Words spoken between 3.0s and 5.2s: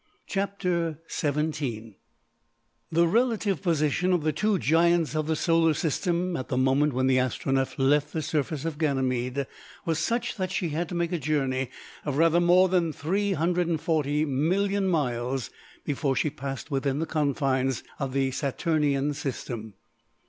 relative position of the two giants